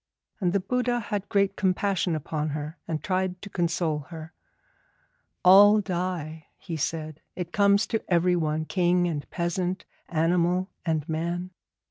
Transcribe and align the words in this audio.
And 0.39 0.51
the 0.51 0.59
Buddha 0.59 0.99
had 0.99 1.29
great 1.29 1.55
compassion 1.55 2.15
upon 2.15 2.49
her, 2.57 2.79
and 2.87 3.03
tried 3.03 3.39
to 3.43 3.51
console 3.51 3.99
her. 4.09 4.33
'All 5.45 5.79
die,' 5.79 6.47
he 6.57 6.75
said; 6.75 7.21
'it 7.35 7.53
comes 7.53 7.85
to 7.85 8.03
everyone, 8.11 8.65
king 8.65 9.07
and 9.07 9.29
peasant, 9.29 9.85
animal 10.09 10.71
and 10.87 11.07
man. 11.07 11.51